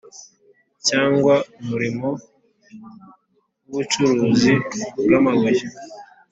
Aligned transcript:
cyangwa 0.87 1.33
umurimo 1.59 2.09
wubucuruzi 3.65 4.53
bwamabuye 5.05 5.65